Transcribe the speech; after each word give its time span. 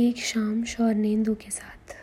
एक 0.00 0.16
शाम 0.16 0.64
शौरनेंदु 0.64 1.34
के 1.34 1.50
साथ। 1.50 1.94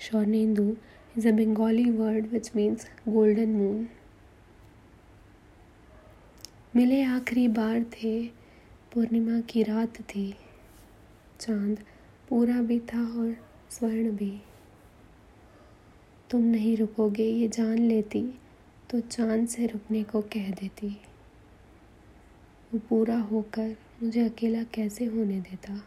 Swarnendu 0.00 0.76
is 1.18 1.28
a 1.28 1.30
Bengali 1.30 1.90
word 1.90 2.26
which 2.26 2.50
means 2.56 2.86
golden 3.08 3.48
moon 3.48 3.88
मिले 6.76 7.02
आखिरी 7.02 7.48
बार 7.48 7.84
थे, 7.84 8.26
पूर्णिमा 8.94 9.40
की 9.40 9.62
रात 9.62 10.00
थी। 10.00 10.34
चाँद 11.40 11.78
पूरा 12.28 12.60
भी 12.62 12.80
था 12.80 13.02
और 13.02 13.36
स्वर्ण 13.70 14.10
भी। 14.10 14.42
तुम 16.30 16.40
नहीं 16.40 16.76
रुकोगे, 16.76 17.24
ये 17.24 17.48
जान 17.48 17.78
लेती 17.78 18.34
तो 18.90 19.00
चाँद 19.00 19.48
से 19.48 19.66
रुकने 19.66 20.02
को 20.02 20.20
कह 20.20 20.50
देती। 20.50 20.88
वो 22.74 22.78
पूरा 22.78 23.18
होकर 23.18 23.76
मुझे 24.02 24.28
अकेला 24.28 24.62
कैसे 24.62 25.04
होने 25.04 25.40
देता? 25.40 25.84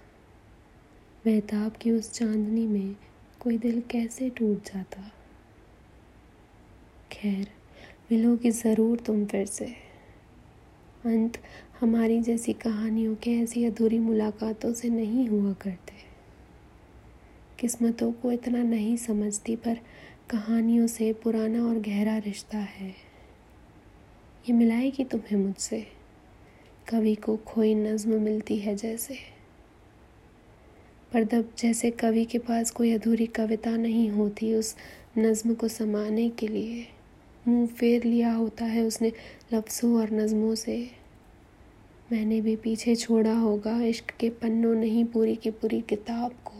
महताब 1.28 1.72
की 1.72 1.92
उस 1.92 2.12
चांदनी 2.12 2.68
में 2.68 2.96
कोई 3.40 3.58
दिल 3.58 3.84
कैसे 3.92 4.30
टूट 4.30 4.64
जाता। 4.64 5.12
खैर, 7.12 7.48
मिलोगी 8.12 8.52
ज़रूर 8.52 9.00
तुम 9.00 9.26
फिर 9.26 9.46
से। 9.46 9.66
अंत, 11.06 11.38
हमारी 11.80 12.22
जैसी 12.22 12.54
कहानियों 12.54 13.16
के 13.16 13.32
ऐसी 13.32 13.66
अधूरी 13.66 14.00
मुलाकातों 14.00 14.74
से 14.74 14.90
नहीं 14.90 15.28
हुआ 15.28 15.54
करते। 15.54 15.94
किस्मतों 17.60 18.12
को 18.12 18.32
इतना 18.32 18.64
नहीं 18.64 18.98
समझती, 18.98 19.56
पर 19.56 19.76
कहानियों 20.30 20.88
से 20.88 21.14
पुराना 21.14 21.66
और 21.66 21.80
गहरा 21.80 22.18
रिश्ता 22.18 22.58
है। 22.58 22.90
ये 24.50 24.54
मिलाएगी 24.54 25.04
तुम्हें 25.04 25.38
मुझसे? 25.38 25.88
कवि 26.90 27.16
को 27.16 27.38
खोई 27.38 27.76
नज्म 27.76 28.22
मिलती 28.22 28.58
है 28.58 28.76
जैसे। 28.76 29.33
पर 31.14 31.24
जब 31.24 31.50
जैसे 31.58 31.92
कवि 31.92 32.26
के 32.26 32.38
पास 32.38 32.72
कोई 32.72 32.94
अधूरी 32.94 33.26
कविता 33.26 33.78
नहीं 33.78 34.10
होती 34.10 34.54
उस 34.56 34.76
नज़्म 35.18 35.54
को 35.54 35.68
समाने 35.68 36.30
के 36.30 36.48
लिए, 36.48 36.88
मुँह 37.48 37.68
फेर 37.68 38.04
लिया 38.04 38.34
होता 38.34 38.66
है 38.66 38.84
उसने 38.84 39.12
लफ्ज़ों 39.54 40.00
और 40.00 40.12
नज़मों 40.12 40.56
से। 40.56 40.92
मैंने 42.12 42.42
भी 42.42 42.56
पीछे 42.56 42.96
छोड़ा 42.96 43.34
होगा 43.34 43.82
इश्क 43.82 44.12
के 44.20 44.30
पन्नों 44.30 44.76
नहीं 44.76 45.06
पूरी 45.06 45.36
की 45.36 45.52
पूरी 45.52 45.82
किताब 45.82 46.32
को। 46.32 46.60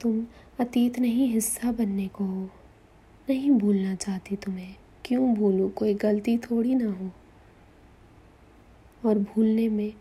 तुम 0.00 0.26
अतीत 0.60 0.98
नहीं 0.98 1.28
हिस्सा 1.28 1.72
बनने 1.72 2.08
को 2.08 2.24
हो। 2.24 2.50
नहीं 3.28 3.50
भूलना 3.50 3.94
चाहती 3.94 4.36
तुम्हें। 4.36 4.74
क्यों 5.04 5.34
भूलूँ? 5.34 5.70
कोई 5.70 5.94
गलती 5.94 6.38
थोड़ी 6.38 6.74
ना 6.74 6.90
हो। 6.90 7.10
और 9.04 9.18
भूलने 9.18 9.68
में 9.68 9.92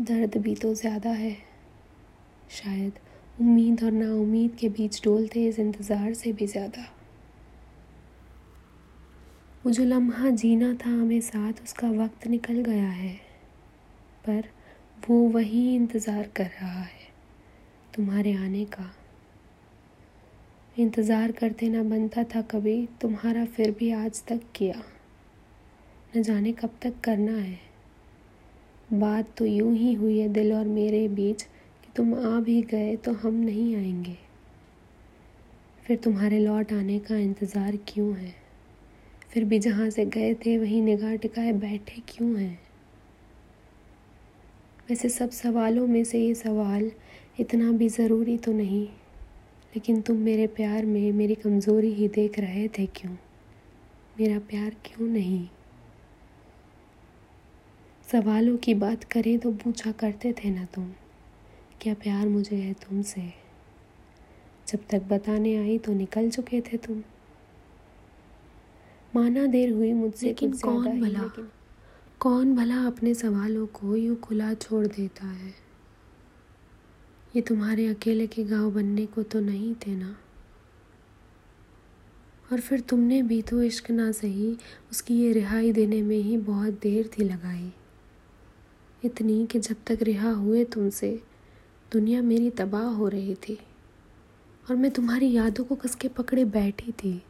दर्द 0.00 0.36
भी 0.36 0.54
तो 0.54 0.72
ज़्यादा 0.74 1.10
है। 1.10 1.36
शायद 2.52 2.98
उम्मीद 3.38 3.82
और 3.84 3.92
नाउमीद 3.92 4.54
के 4.54 4.68
बीच 4.68 5.00
डोलते 5.04 5.46
इस 5.48 5.58
इंतज़ार 5.58 6.12
से 6.14 6.32
भी 6.32 6.46
ज़्यादा। 6.46 6.86
वो 9.64 9.70
जो 9.70 9.84
लम्हा 9.84 10.30
जीना 10.32 10.72
था 10.76 10.90
हमें 10.90 11.20
साथ, 11.22 11.62
उसका 11.62 11.90
वक्त 11.92 12.26
निकल 12.26 12.62
गया 12.62 12.88
है, 12.88 13.14
पर 14.24 14.48
वो 15.00 15.16
वही 15.28 15.74
इंतज़ार 15.74 16.28
कर 16.36 16.44
रहा 16.44 16.80
है, 16.80 17.08
तुम्हारे 17.94 18.32
आने 18.34 18.64
का। 18.66 18.90
इंतज़ार 20.76 21.32
करते 21.32 21.68
ना 21.68 21.82
बनता 21.84 22.24
था 22.24 22.42
कभी, 22.44 22.86
तुम्हारा 23.00 23.44
फिर 23.46 23.70
भी 23.70 23.90
आज 23.94 24.22
तक 24.24 24.40
किया। 24.54 24.82
न 26.16 26.22
जाने 26.22 26.52
कब 26.52 26.78
तक 26.82 27.00
करना 27.04 27.32
है। 27.32 27.58
बात 28.92 29.28
तो 29.36 29.46
यूँ 29.46 29.74
ही 29.76 29.92
हुई 29.94 30.18
है 30.18 30.28
दिल 30.28 30.52
और 30.52 30.64
मेरे 30.64 31.06
बीच 31.08 31.42
कि 31.42 31.92
तुम 31.96 32.14
आ 32.14 32.40
भी 32.40 32.60
गए 32.62 32.96
तो 32.96 33.12
हम 33.12 33.34
नहीं 33.34 33.74
आएँगे। 33.76 34.16
फिर 35.86 35.96
तुम्हारे 35.96 36.38
लौट 36.38 36.72
आने 36.72 36.98
का 36.98 37.16
इंतज़ार 37.16 37.76
क्यों 37.88 38.16
है? 38.16 38.34
फिर 39.30 39.44
भी 39.44 39.58
जहाँ 39.58 39.88
से 39.90 40.04
गए 40.06 40.34
थे 40.34 40.58
वहीं 40.58 40.82
निगाह 40.82 41.14
टिकाए 41.16 41.52
बैठे 41.52 42.02
क्यों 42.08 42.38
हैं? 42.40 42.58
वैसे 44.90 45.08
सब 45.08 45.30
सवालों 45.30 45.86
में 45.86 46.04
से 46.04 46.18
ये 46.18 46.34
सवाल 46.34 46.90
इतना 47.40 47.72
भी 47.72 47.88
ज़रूरी 47.88 48.36
तो 48.38 48.52
नहीं, 48.52 48.84
लेकिन 49.72 50.00
तुम 50.00 50.16
मेरे 50.16 50.46
प्यार 50.46 50.86
में 50.86 51.12
मेरी 51.12 51.34
कमज़ोरी 51.34 51.92
ही 51.92 52.08
देख 52.08 52.38
रहे 52.38 52.68
थे 52.68 52.86
क्यों? 52.86 53.12
मेरा 54.20 54.38
प्यार 54.38 54.76
क्यों 54.84 55.08
नहीं? 55.08 55.48
सवालों 58.12 58.56
की 58.56 58.74
बात 58.74 59.04
करें 59.04 59.38
तो 59.38 59.52
पूछा 59.52 59.92
करते 59.92 60.32
थे 60.32 60.50
ना 60.50 60.64
तुम 60.64 60.92
क्या 61.80 61.94
प्यार 61.94 62.28
मुझे 62.28 62.56
है 62.56 62.72
तुमसे? 62.72 63.34
जब 64.68 64.78
तक 64.90 65.02
बताने 65.02 65.56
आई 65.56 65.78
तो 65.78 65.92
निकल 65.92 66.30
चुके 66.30 66.60
थे 66.60 66.76
तुम। 66.76 67.02
माना 69.16 69.46
देर 69.46 69.72
हुई 69.72 69.92
मुझसे 69.92 70.26
लेकिन 70.26 70.52
कौन 70.52 71.00
भला? 71.00 71.22
लेकिन 71.22 71.48
कौन 72.20 72.56
भला 72.56 72.86
अपने 72.86 73.14
सवालों 73.14 73.66
को 73.66 73.96
यूँ 73.96 74.16
खुला 74.16 74.54
छोड़ 74.54 74.86
देता 74.86 75.26
है? 75.26 75.54
ये 77.36 77.42
तुम्हारे 77.42 77.86
अकेले 77.86 78.26
के 78.26 78.44
गाँव 78.44 78.70
बनने 78.70 79.06
को 79.06 79.22
तो 79.22 79.40
नहीं 79.40 79.74
थे 79.74 79.96
ना? 79.96 80.16
और 82.52 82.60
फिर 82.60 82.80
तुमने 82.80 83.22
भी 83.22 83.42
तो 83.42 83.62
इश्क 83.62 83.90
ना 83.90 84.12
सही 84.12 84.58
उसकी 84.90 85.14
ये 85.14 85.32
रिहाई 85.32 85.72
देने 85.72 86.02
में 86.02 86.18
ही 86.18 86.36
बहुत 86.36 86.72
देर 86.72 87.10
थी 87.18 87.24
लगाई। 87.24 87.72
इतनी 89.04 89.46
कि 89.46 89.58
जब 89.58 89.76
तक 89.86 89.98
रिहा 90.02 90.30
हुए 90.30 90.64
तुमसे, 90.64 91.22
दुनिया 91.92 92.22
मेरी 92.22 92.50
तबाह 92.50 92.84
हो 92.84 93.08
रही 93.08 93.34
थी 93.34 93.58
और 94.70 94.76
मैं 94.76 94.90
तुम्हारी 94.90 95.32
यादों 95.32 95.64
को 95.64 95.74
कस 95.74 95.94
के 95.94 96.08
पकड़े 96.08 96.44
बैठी 96.44 96.92
थी। 96.92 97.22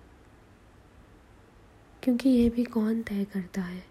क्योंकि 2.03 2.29
यह 2.29 2.51
भी 2.51 2.65
कौन 2.65 3.03
तय 3.03 3.25
करता 3.25 3.63
है 3.63 3.85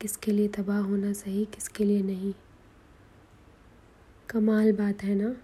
किसके 0.00 0.32
लिए 0.32 0.48
तबाह 0.48 0.78
होना 0.78 1.12
सही, 1.12 1.44
किसके 1.44 1.84
लिए 1.84 2.02
नहीं? 2.02 2.34
कमाल 4.30 4.72
बात 4.72 5.02
है 5.02 5.14
ना? 5.14 5.36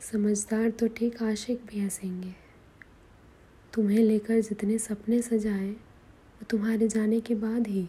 समझदार 0.00 0.70
तो 0.70 0.88
ठीक 0.88 1.22
आशिक 1.22 1.66
भी 1.66 1.80
हंसेंगे। 1.80 2.34
तुम्हें 3.72 3.98
लेकर 3.98 4.40
जितने 4.40 4.78
सपने 4.78 5.22
सजाए, 5.22 5.70
वो 5.70 6.44
तुम्हारे 6.50 6.88
जाने 6.88 7.20
के 7.20 7.34
बाद 7.34 7.66
ही। 7.66 7.88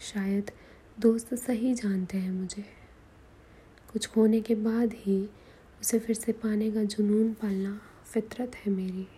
शायद 0.00 0.50
दोस्त 1.00 1.34
सही 1.34 1.74
जानते 1.74 2.18
हैं 2.18 2.30
मुझे। 2.30 2.64
कुछ 3.92 4.06
खोने 4.06 4.40
के 4.40 4.54
बाद 4.54 4.90
ही 4.94 5.28
उसे 5.80 5.98
फिर 5.98 6.16
से 6.16 6.32
पाने 6.32 6.70
का 6.70 6.84
जुनून 6.84 7.32
पालना 7.32 7.80
फितरत 8.12 8.52
है 8.56 8.72
मेरी। 8.72 9.08